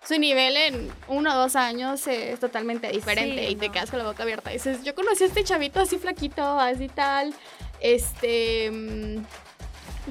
su 0.08 0.20
nivel 0.20 0.58
en 0.58 0.92
uno 1.08 1.34
o 1.34 1.38
dos 1.38 1.56
años 1.56 2.06
es 2.08 2.40
totalmente 2.40 2.90
diferente 2.90 3.48
Sí, 3.48 3.54
y 3.54 3.56
te 3.56 3.70
quedas 3.70 3.90
con 3.90 4.00
la 4.00 4.06
boca 4.06 4.24
abierta. 4.24 4.52
Y 4.52 4.56
dices, 4.56 4.84
yo 4.84 4.94
conocí 4.96 5.24
a 5.24 5.28
este 5.28 5.44
chavito 5.44 5.80
así 5.80 5.98
flaquito, 5.98 6.60
así 6.60 6.90
tal, 6.90 7.34
este, 7.80 8.70
mm, 8.72 9.24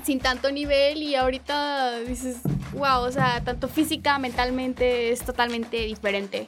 sin 0.05 0.21
tanto 0.21 0.51
nivel 0.51 1.03
y 1.03 1.15
ahorita 1.15 2.01
dices, 2.01 2.39
wow, 2.73 3.03
o 3.03 3.13
sea, 3.13 3.43
tanto 3.45 3.69
física, 3.69 4.19
mentalmente 4.19 5.13
es 5.13 5.23
totalmente 5.23 5.77
diferente. 5.85 6.47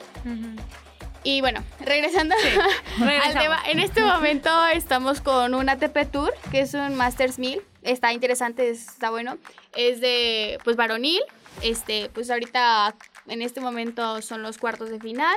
Y 1.22 1.40
bueno, 1.40 1.64
regresando 1.80 2.34
al 3.00 3.32
tema, 3.32 3.58
en 3.66 3.78
este 3.78 4.02
momento 4.02 4.50
estamos 4.66 5.20
con 5.22 5.54
un 5.54 5.68
ATP 5.68 6.10
Tour, 6.10 6.32
que 6.50 6.60
es 6.60 6.74
un 6.74 6.94
Masters 6.94 7.38
1000. 7.38 7.62
Está 7.82 8.12
interesante, 8.12 8.68
está 8.70 9.10
bueno. 9.10 9.38
Es 9.74 10.00
de, 10.00 10.58
pues, 10.64 10.76
varonil. 10.76 11.20
Este, 11.62 12.10
pues 12.12 12.30
ahorita, 12.30 12.94
en 13.26 13.42
este 13.42 13.60
momento 13.60 14.20
son 14.22 14.42
los 14.42 14.58
cuartos 14.58 14.90
de 14.90 15.00
final, 15.00 15.36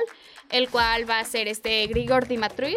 el 0.50 0.68
cual 0.68 1.08
va 1.08 1.20
a 1.20 1.24
ser 1.24 1.48
este 1.48 1.86
Grigor 1.86 2.26
Dimitrov, 2.28 2.76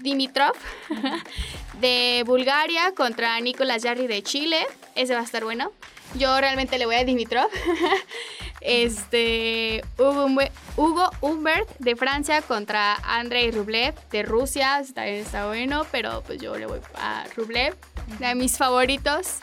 Dimitrov 0.00 0.54
de 1.80 2.22
Bulgaria 2.26 2.92
contra 2.96 3.38
Nicolás 3.40 3.82
Jarry 3.82 4.06
de 4.06 4.22
Chile. 4.22 4.66
Ese 4.94 5.14
va 5.14 5.20
a 5.20 5.24
estar 5.24 5.44
bueno. 5.44 5.72
Yo 6.14 6.40
realmente 6.40 6.78
le 6.78 6.86
voy 6.86 6.96
a 6.96 7.04
Dimitrov. 7.04 7.48
Este, 8.62 9.84
Hugo 9.96 11.10
Humbert 11.20 11.68
de 11.78 11.94
Francia 11.94 12.42
contra 12.42 12.96
Andrei 13.04 13.52
Rublev 13.52 13.94
de 14.10 14.24
Rusia. 14.24 14.80
Está, 14.80 15.06
está 15.06 15.46
bueno, 15.46 15.86
pero 15.92 16.22
pues 16.26 16.40
yo 16.40 16.56
le 16.56 16.66
voy 16.66 16.80
a 16.96 17.26
Rublev, 17.36 17.76
de 18.18 18.34
mis 18.34 18.58
favoritos. 18.58 19.38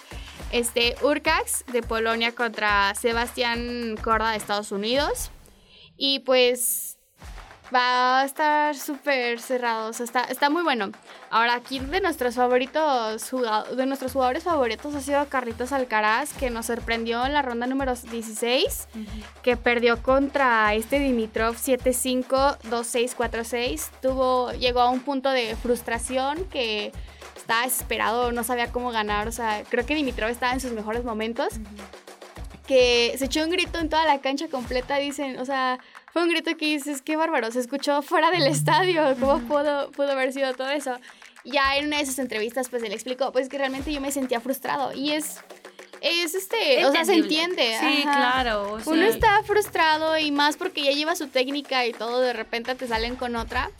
Este, 0.51 0.95
Urcax 1.01 1.65
de 1.71 1.81
Polonia 1.81 2.33
contra 2.33 2.93
Sebastián 2.95 3.95
Corda 4.03 4.31
de 4.31 4.37
Estados 4.37 4.71
Unidos. 4.71 5.31
Y 5.97 6.19
pues 6.19 6.97
va 7.73 8.19
a 8.21 8.25
estar 8.25 8.75
súper 8.75 9.39
cerrado, 9.39 9.89
o 9.89 9.93
sea, 9.93 10.03
está, 10.03 10.21
está 10.25 10.49
muy 10.51 10.61
bueno. 10.61 10.91
Ahora, 11.31 11.55
aquí 11.55 11.79
de 11.79 12.01
nuestros 12.01 12.35
favoritos, 12.35 13.29
jugado- 13.31 13.75
de 13.75 13.85
nuestros 13.87 14.11
jugadores 14.13 14.43
favoritos 14.43 14.93
ha 14.93 15.01
sido 15.01 15.27
Carlitos 15.27 15.71
Alcaraz, 15.71 16.33
que 16.33 16.51
nos 16.51 16.67
sorprendió 16.67 17.25
en 17.25 17.33
la 17.33 17.41
ronda 17.41 17.65
número 17.65 17.95
16, 17.95 18.87
que 19.41 19.57
perdió 19.57 20.03
contra 20.03 20.75
este 20.75 20.99
Dimitrov 20.99 21.55
7-5, 21.55 22.59
2-6, 22.69 23.15
4-6. 23.15 23.89
Tuvo, 24.03 24.51
llegó 24.51 24.81
a 24.81 24.89
un 24.91 24.99
punto 24.99 25.29
de 25.31 25.55
frustración 25.55 26.45
que 26.45 26.91
estaba 27.35 27.63
desesperado, 27.63 28.31
no 28.31 28.43
sabía 28.43 28.71
cómo 28.71 28.91
ganar, 28.91 29.27
o 29.27 29.31
sea, 29.31 29.63
creo 29.69 29.85
que 29.85 29.95
Dimitrov 29.95 30.29
estaba 30.29 30.53
en 30.53 30.59
sus 30.59 30.71
mejores 30.71 31.03
momentos 31.03 31.53
que 32.67 33.13
se 33.17 33.25
echó 33.25 33.43
un 33.43 33.49
grito 33.49 33.79
en 33.79 33.89
toda 33.89 34.05
la 34.05 34.21
cancha 34.21 34.47
completa, 34.47 34.97
dicen, 34.97 35.37
o 35.37 35.45
sea, 35.45 35.79
fue 36.11 36.23
un 36.23 36.29
grito 36.29 36.55
que 36.57 36.65
dices, 36.65 37.01
qué 37.01 37.15
bárbaro, 37.15 37.51
se 37.51 37.59
escuchó 37.59 38.01
fuera 38.01 38.31
del 38.31 38.47
estadio, 38.47 39.15
¿cómo 39.19 39.39
pudo, 39.39 39.91
pudo 39.91 40.11
haber 40.11 40.31
sido 40.31 40.53
todo 40.53 40.69
eso? 40.69 40.97
Ya 41.43 41.75
en 41.77 41.87
una 41.87 41.97
de 41.97 42.05
sus 42.05 42.19
entrevistas, 42.19 42.69
pues 42.69 42.83
él 42.83 42.93
explicó, 42.93 43.31
pues 43.31 43.49
que 43.49 43.57
realmente 43.57 43.91
yo 43.91 43.99
me 43.99 44.11
sentía 44.11 44.39
frustrado 44.39 44.93
y 44.93 45.11
es, 45.11 45.41
es 45.99 46.35
este, 46.35 46.85
o 46.85 46.91
sea, 46.91 47.03
se 47.03 47.15
entiende. 47.15 47.75
Sí, 47.79 48.03
ajá. 48.07 48.17
claro. 48.17 48.73
o 48.73 48.79
sea, 48.79 48.93
Uno 48.93 49.03
está 49.03 49.43
frustrado 49.43 50.17
y 50.17 50.31
más 50.31 50.55
porque 50.55 50.83
ya 50.83 50.91
lleva 50.91 51.15
su 51.15 51.27
técnica 51.27 51.85
y 51.85 51.91
todo, 51.91 52.21
de 52.21 52.31
repente 52.31 52.75
te 52.75 52.87
salen 52.87 53.17
con 53.17 53.35
otra. 53.35 53.71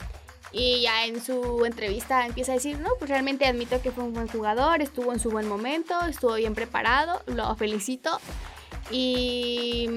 Y 0.56 0.82
ya 0.82 1.04
en 1.06 1.20
su 1.20 1.64
entrevista 1.66 2.24
empieza 2.26 2.52
a 2.52 2.54
decir, 2.54 2.78
no, 2.78 2.90
pues 2.98 3.10
realmente 3.10 3.44
admito 3.44 3.82
que 3.82 3.90
fue 3.90 4.04
un 4.04 4.12
buen 4.12 4.28
jugador, 4.28 4.80
estuvo 4.82 5.12
en 5.12 5.18
su 5.18 5.30
buen 5.30 5.48
momento, 5.48 6.00
estuvo 6.06 6.34
bien 6.34 6.54
preparado, 6.54 7.20
lo 7.26 7.52
felicito. 7.56 8.20
Y 8.90 9.88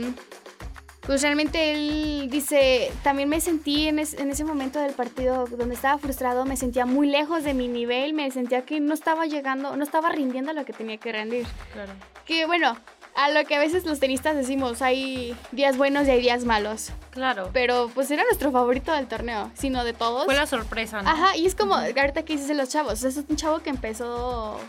pues 1.01 1.21
realmente 1.21 1.71
él 1.73 2.27
dice, 2.29 2.91
también 3.03 3.29
me 3.29 3.39
sentí 3.39 3.87
en, 3.87 3.99
es- 3.99 4.15
en 4.15 4.29
ese 4.31 4.43
momento 4.43 4.79
del 4.79 4.93
partido 4.93 5.45
donde 5.45 5.75
estaba 5.75 5.97
frustrado, 5.99 6.43
me 6.45 6.57
sentía 6.57 6.85
muy 6.85 7.07
lejos 7.07 7.43
de 7.43 7.53
mi 7.53 7.67
nivel, 7.67 8.13
me 8.13 8.29
sentía 8.31 8.63
que 8.63 8.79
no 8.79 8.93
estaba 8.93 9.25
llegando, 9.25 9.75
no 9.77 9.83
estaba 9.83 10.09
rindiendo 10.11 10.51
lo 10.53 10.65
que 10.65 10.73
tenía 10.73 10.97
que 10.97 11.11
rendir. 11.11 11.45
Claro. 11.73 11.93
Que 12.25 12.45
bueno, 12.45 12.75
a 13.17 13.29
lo 13.29 13.43
que 13.45 13.55
a 13.55 13.59
veces 13.59 13.83
los 13.83 13.99
tenistas 13.99 14.35
decimos, 14.35 14.83
hay 14.83 15.35
días 15.51 15.75
buenos 15.75 16.07
y 16.07 16.11
hay 16.11 16.21
días 16.21 16.45
malos. 16.45 16.91
Claro. 17.09 17.49
Pero 17.51 17.89
pues 17.95 18.11
era 18.11 18.23
nuestro 18.23 18.51
favorito 18.51 18.93
del 18.93 19.07
torneo, 19.07 19.49
sino 19.55 19.83
de 19.83 19.93
todos. 19.93 20.25
Fue 20.25 20.35
la 20.35 20.45
sorpresa, 20.45 21.01
¿no? 21.01 21.09
Ajá, 21.09 21.35
y 21.35 21.47
es 21.47 21.55
como 21.55 21.73
ahorita 21.73 22.23
que 22.23 22.33
dices 22.33 22.47
de 22.47 22.53
los 22.53 22.69
chavos. 22.69 23.03
Es 23.03 23.17
un 23.17 23.35
chavo 23.35 23.59
que 23.59 23.71
empezó 23.71 24.59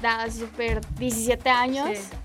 da 0.00 0.30
súper 0.30 0.80
17 0.96 1.50
años. 1.50 1.90
Sí. 1.98 2.16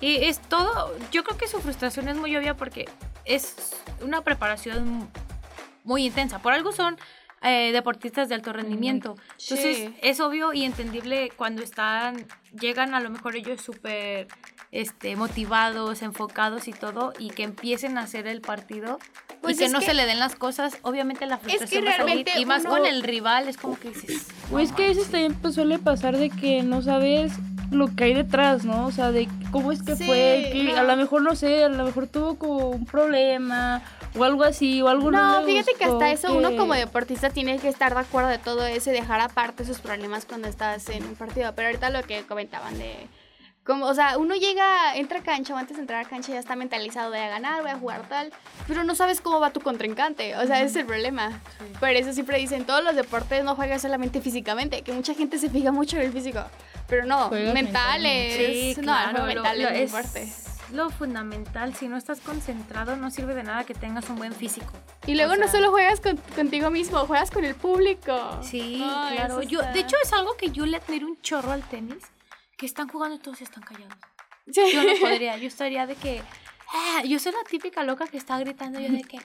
Y 0.00 0.24
es 0.24 0.38
todo, 0.38 0.94
yo 1.10 1.24
creo 1.24 1.36
que 1.36 1.48
su 1.48 1.58
frustración 1.60 2.08
es 2.08 2.16
muy 2.16 2.36
obvia 2.36 2.56
porque 2.56 2.88
es 3.24 3.74
una 4.02 4.22
preparación 4.22 5.08
muy 5.82 6.06
intensa. 6.06 6.38
Por 6.38 6.52
algo 6.52 6.70
son 6.70 6.96
eh, 7.42 7.72
deportistas 7.72 8.28
de 8.28 8.34
alto 8.36 8.52
rendimiento. 8.52 9.16
Sí. 9.36 9.54
Entonces 9.54 9.90
es 10.02 10.20
obvio 10.20 10.52
y 10.52 10.64
entendible 10.64 11.30
cuando 11.36 11.62
están, 11.62 12.24
llegan 12.58 12.94
a 12.94 13.00
lo 13.00 13.10
mejor 13.10 13.36
ellos 13.36 13.60
súper 13.60 14.28
este, 14.70 15.16
motivados, 15.16 16.02
enfocados 16.02 16.66
y 16.68 16.72
todo, 16.72 17.12
y 17.18 17.30
que 17.30 17.42
empiecen 17.42 17.98
a 17.98 18.02
hacer 18.02 18.26
el 18.26 18.40
partido 18.40 18.98
Pues 19.42 19.56
y 19.56 19.58
que 19.58 19.64
es 19.66 19.72
no 19.72 19.80
que- 19.80 19.86
se 19.86 19.94
le 19.94 20.06
den 20.06 20.18
las 20.18 20.34
cosas, 20.34 20.78
obviamente 20.82 21.26
la 21.26 21.36
frustración 21.38 21.84
va 21.84 21.90
a 21.90 21.96
salir. 21.96 22.06
realmente 22.06 22.40
Y 22.40 22.46
más 22.46 22.62
uno- 22.62 22.70
con 22.78 22.86
el 22.86 23.02
rival, 23.02 23.48
es 23.48 23.56
como 23.58 23.78
que 23.78 23.90
dices... 23.90 24.28
O 24.50 24.58
es 24.58 24.72
que 24.72 24.84
a 24.84 24.88
veces 24.88 25.10
también 25.10 25.34
pues, 25.34 25.54
suele 25.54 25.78
pasar 25.78 26.16
de 26.16 26.30
que 26.30 26.62
no 26.62 26.80
sabes 26.80 27.32
lo 27.74 27.94
que 27.94 28.04
hay 28.04 28.14
detrás, 28.14 28.64
¿no? 28.64 28.86
O 28.86 28.90
sea, 28.92 29.10
de 29.12 29.28
cómo 29.50 29.72
es 29.72 29.82
que 29.82 29.96
Sí, 29.96 30.04
fue, 30.04 30.50
que 30.52 30.72
a 30.76 30.82
no. 30.82 30.88
lo 30.88 30.96
mejor, 30.96 31.22
no 31.22 31.34
sé, 31.36 31.64
a 31.64 31.68
lo 31.68 31.84
mejor 31.84 32.06
tuvo 32.06 32.36
como 32.36 32.70
un 32.70 32.84
problema 32.86 33.82
o 34.16 34.24
algo 34.24 34.44
así, 34.44 34.82
o 34.82 34.88
algo 34.88 35.10
No, 35.10 35.40
le 35.40 35.46
fíjate 35.46 35.72
que 35.78 35.84
hasta 35.84 36.10
eso 36.10 36.34
uno 36.34 36.56
como 36.56 36.74
deportista 36.74 37.30
tiene 37.30 37.58
que 37.58 37.68
estar 37.68 37.94
de 37.94 38.00
acuerdo 38.00 38.28
de 38.28 38.38
todo 38.38 38.66
eso 38.66 38.90
y 38.90 38.92
dejar 38.92 39.20
aparte 39.20 39.64
sus 39.64 39.78
problemas 39.78 40.24
cuando 40.24 40.48
estás 40.48 40.88
en 40.90 41.04
un 41.04 41.14
partido. 41.14 41.52
Pero 41.54 41.68
ahorita 41.68 41.90
lo 41.90 42.02
que 42.02 42.22
comentaban 42.22 42.78
de... 42.78 42.94
Como, 43.64 43.86
o 43.86 43.94
sea, 43.94 44.18
uno 44.18 44.34
llega, 44.34 44.96
entra 44.96 45.20
a 45.20 45.22
cancha 45.22 45.54
o 45.54 45.56
antes 45.56 45.76
de 45.76 45.82
entrar 45.82 46.04
a 46.04 46.08
cancha 46.08 46.32
ya 46.32 46.40
está 46.40 46.56
mentalizado, 46.56 47.10
voy 47.10 47.20
a 47.20 47.28
ganar, 47.28 47.62
voy 47.62 47.70
a 47.70 47.76
jugar 47.78 48.08
tal, 48.08 48.32
pero 48.66 48.82
no 48.82 48.96
sabes 48.96 49.20
cómo 49.20 49.38
va 49.38 49.50
tu 49.52 49.60
contrincante, 49.60 50.36
o 50.36 50.44
sea, 50.46 50.56
ese 50.56 50.66
es 50.66 50.76
el 50.76 50.86
problema. 50.86 51.40
Por 51.78 51.90
eso 51.90 52.12
siempre 52.12 52.38
dicen, 52.38 52.64
todos 52.66 52.82
los 52.82 52.96
deportes 52.96 53.44
no 53.44 53.54
juegan 53.54 53.78
solamente 53.78 54.20
físicamente, 54.20 54.82
que 54.82 54.92
mucha 54.92 55.14
gente 55.14 55.38
se 55.38 55.48
fija 55.48 55.70
mucho 55.70 55.96
en 55.96 56.02
el 56.02 56.12
físico, 56.12 56.42
pero 56.88 57.04
no, 57.06 57.28
Juegas 57.28 57.54
mental 57.54 58.02
mentalmente. 58.02 58.70
es... 58.70 58.74
Sí, 58.74 58.80
no, 58.80 58.84
claro, 58.92 59.18
lo- 59.18 59.26
mental 59.26 59.62
lo- 59.62 59.68
es 59.68 59.78
muy 59.78 59.86
fuerte. 60.02 60.32
lo 60.72 60.90
fundamental. 60.90 61.72
Si 61.76 61.86
no 61.86 61.96
estás 61.96 62.20
concentrado, 62.20 62.96
no 62.96 63.10
sirve 63.12 63.34
de 63.34 63.44
nada 63.44 63.62
que 63.62 63.74
tengas 63.74 64.08
un 64.10 64.16
buen 64.16 64.32
físico. 64.32 64.72
Y 65.06 65.14
luego 65.14 65.34
o 65.34 65.36
no 65.36 65.44
sea- 65.44 65.52
solo 65.52 65.70
juegas 65.70 66.00
con- 66.00 66.16
contigo 66.34 66.68
mismo, 66.70 66.98
juegas 67.06 67.30
con 67.30 67.44
el 67.44 67.54
público. 67.54 68.40
Sí, 68.42 68.78
No, 68.84 69.08
claro. 69.12 69.42
Yo, 69.42 69.60
de 69.62 69.78
hecho, 69.78 69.94
es 70.02 70.12
algo 70.12 70.36
que 70.36 70.50
yo 70.50 70.66
le 70.66 70.78
admiro 70.78 71.06
un 71.06 71.20
chorro 71.22 71.52
al 71.52 71.62
tenis, 71.62 72.02
que 72.62 72.66
están 72.66 72.86
jugando 72.86 73.16
y 73.16 73.18
todos 73.18 73.40
están 73.42 73.64
callados. 73.64 73.98
Sí. 74.48 74.62
Yo 74.72 74.84
no 74.84 74.92
podría, 75.00 75.36
yo 75.42 75.48
estaría 75.48 75.84
de 75.84 75.96
que 75.96 76.22
"Ah", 76.72 77.02
yo 77.04 77.18
soy 77.18 77.32
la 77.32 77.42
típica 77.48 77.82
loca 77.84 78.06
que 78.06 78.16
está 78.16 78.38
gritando 78.38 78.80
yo 78.80 78.90
de 78.90 79.02
que, 79.02 79.18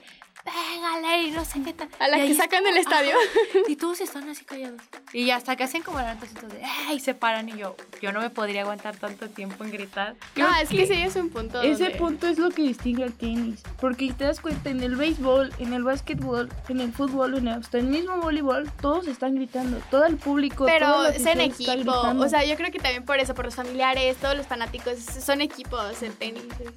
pégale 0.44 1.22
y 1.24 1.30
no 1.30 1.44
sé 1.44 1.62
qué 1.62 1.72
tal. 1.72 1.88
A 1.98 2.08
la 2.08 2.18
Y 2.18 2.20
ahí 2.22 2.28
que 2.28 2.34
sacan 2.34 2.64
del 2.64 2.76
estadio. 2.76 3.10
"Ajá", 3.10 3.58
Y 3.68 3.76
todos 3.76 4.00
están 4.00 4.28
así 4.28 4.44
callados. 4.44 4.80
Y 5.12 5.30
hasta 5.30 5.56
que 5.56 5.64
hacen 5.64 5.82
como 5.82 5.98
la 5.98 6.14
de, 6.14 6.62
"Ah", 6.64 6.92
y 6.92 7.00
se 7.00 7.14
paran 7.14 7.48
y 7.48 7.56
yo, 7.56 7.76
yo 8.00 8.12
no 8.12 8.20
me 8.20 8.30
podría 8.30 8.62
aguantar 8.62 8.96
tanto 8.96 9.28
tiempo 9.28 9.64
en 9.64 9.70
gritar. 9.72 10.14
No, 10.36 10.54
es 10.56 10.68
que 10.68 10.86
sí 10.86 10.94
es 10.94 11.16
un 11.16 11.30
punto. 11.30 11.60
Ese 11.62 11.84
donde- 11.84 11.98
punto 11.98 12.26
es 12.28 12.38
lo 12.38 12.50
que 12.50 12.62
distingue 12.62 13.04
al 13.04 13.12
tenis. 13.12 13.62
Porque 13.80 14.12
te 14.12 14.24
das 14.24 14.40
cuenta, 14.40 14.70
en 14.70 14.82
el 14.82 14.96
béisbol, 14.96 15.52
en 15.58 15.72
el 15.72 15.84
básquetbol, 15.84 16.48
en 16.68 16.80
el 16.80 16.92
fútbol, 16.92 17.36
en 17.38 17.48
el- 17.48 17.54
hasta 17.60 17.78
el 17.78 17.84
mismo 17.86 18.16
voleibol, 18.18 18.70
todos 18.80 19.06
están 19.06 19.34
gritando. 19.34 19.78
Todo 19.90 20.04
el 20.06 20.16
público. 20.16 20.66
Pero 20.66 21.06
es 21.06 21.24
en 21.26 21.40
equipo. 21.40 21.72
gritando. 21.72 22.24
O 22.24 22.28
sea, 22.28 22.44
yo 22.44 22.56
creo 22.56 22.70
que 22.70 22.78
también 22.78 23.04
por 23.04 23.18
eso, 23.18 23.34
por 23.34 23.44
los 23.44 23.54
familiares, 23.54 24.16
todos 24.16 24.36
los 24.36 24.46
fanáticos, 24.46 24.98
son 25.00 25.40
equipos 25.40 26.02
el 26.02 26.12
tenis. 26.14 26.44
es- 26.60 26.74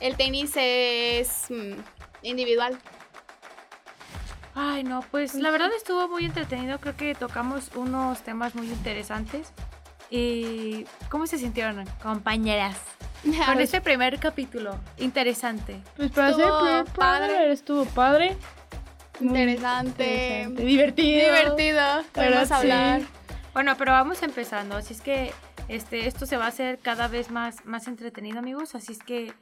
el 0.00 0.16
tenis 0.16 0.52
es 0.56 1.46
mm, 1.50 1.74
individual. 2.22 2.78
Ay, 4.54 4.82
no, 4.82 5.00
pues 5.10 5.34
la 5.34 5.50
verdad 5.50 5.70
estuvo 5.76 6.08
muy 6.08 6.24
entretenido. 6.24 6.78
Creo 6.80 6.96
que 6.96 7.14
tocamos 7.14 7.70
unos 7.76 8.22
temas 8.22 8.54
muy 8.54 8.66
interesantes. 8.66 9.52
Y 10.10 10.86
¿cómo 11.08 11.26
se 11.26 11.38
sintieron, 11.38 11.84
compañeras? 12.02 12.76
Con 13.46 13.60
este 13.60 13.80
primer 13.80 14.18
capítulo. 14.18 14.78
Interesante. 14.98 15.80
pues 15.96 16.10
para 16.10 16.30
estuvo 16.30 16.46
ser 16.46 16.64
primer 16.64 16.84
padre. 16.86 17.34
padre, 17.34 17.52
estuvo 17.52 17.84
padre. 17.84 18.36
Interesante. 19.20 19.90
interesante, 19.90 20.64
Divertido. 20.64 21.26
Divertido. 21.26 21.82
Podemos 22.12 22.48
sí. 22.48 22.54
hablar. 22.54 23.02
Bueno, 23.52 23.76
pero 23.76 23.92
vamos 23.92 24.22
empezando. 24.22 24.76
Así 24.76 24.94
es 24.94 25.00
que 25.00 25.32
este, 25.68 26.06
esto 26.06 26.26
se 26.26 26.36
va 26.36 26.46
a 26.46 26.48
hacer 26.48 26.78
cada 26.78 27.06
vez 27.08 27.30
más, 27.30 27.64
más 27.64 27.86
entretenido, 27.86 28.38
amigos. 28.38 28.74
Así 28.74 28.92
es 28.92 28.98
que 28.98 29.32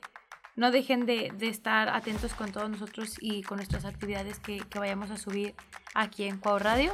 no 0.59 0.71
dejen 0.71 1.07
de, 1.07 1.33
de 1.39 1.49
estar 1.49 1.89
atentos 1.89 2.35
con 2.35 2.51
todos 2.53 2.69
nosotros 2.69 3.15
y 3.21 3.43
con 3.43 3.57
nuestras 3.57 3.85
actividades 3.85 4.39
que, 4.41 4.59
que 4.59 4.79
vayamos 4.79 5.11
a 5.11 5.17
subir 5.17 5.55
aquí 5.95 6.25
en 6.25 6.37
Cuau 6.39 6.59
Radio. 6.59 6.93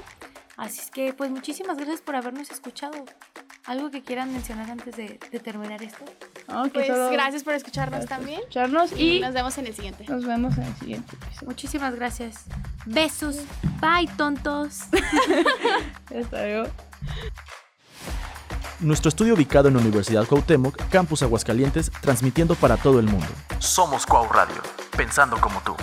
Así 0.57 0.81
es 0.81 0.91
que, 0.91 1.13
pues, 1.13 1.31
muchísimas 1.33 1.77
gracias 1.79 2.01
por 2.01 2.15
habernos 2.15 2.51
escuchado. 2.51 3.05
¿Algo 3.65 3.91
que 3.91 4.03
quieran 4.03 4.31
mencionar 4.33 4.71
antes 4.71 4.95
de, 4.97 5.19
de 5.33 5.41
terminar 5.41 5.83
esto? 5.83 6.05
No, 6.47 6.69
Pues 6.69 6.87
solo- 6.87 7.11
gracias 7.11 7.43
por 7.43 7.55
escucharnos 7.55 8.01
gracias 8.01 8.11
por 8.11 8.19
también. 8.19 8.41
Escucharnos 8.41 8.93
Y 8.93 9.17
y 9.17 9.21
nos 9.21 9.33
vemos 9.35 9.57
en 9.59 9.67
el 9.67 9.75
siguiente. 9.75 10.05
nos 10.07 10.25
vemos 10.27 10.57
en 10.59 10.65
el 10.65 10.75
siguiente 10.77 11.17
episodio. 11.17 11.49
Muchísimas 11.49 11.95
gracias. 11.95 12.45
Besos. 12.87 13.41
Bye, 13.81 14.09
tontos. 14.19 14.81
Hasta 16.15 16.43
luego. 16.47 16.69
Nuestro 18.81 19.09
estudio 19.09 19.35
ubicado 19.35 19.69
en 19.69 19.75
la 19.75 19.81
Universidad 19.81 20.27
Cuauhtémoc, 20.27 20.77
Campus 20.91 21.23
Aguascalientes, 21.23 21.91
transmitiendo 22.01 22.55
para 22.55 22.77
todo 22.77 22.99
el 22.99 23.07
mundo. 23.07 23.27
Somos 23.59 24.05
Cuau 24.05 24.27
Radio, 24.33 24.63
pensando 24.97 25.41
como 25.41 25.61
tú. 25.61 25.75